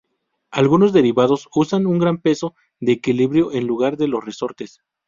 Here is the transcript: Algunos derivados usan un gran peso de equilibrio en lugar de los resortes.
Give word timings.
Algunos 0.49 0.93
derivados 0.93 1.47
usan 1.53 1.85
un 1.85 1.99
gran 1.99 2.17
peso 2.17 2.55
de 2.79 2.93
equilibrio 2.93 3.51
en 3.51 3.67
lugar 3.67 3.97
de 3.97 4.07
los 4.07 4.25
resortes. 4.25 4.79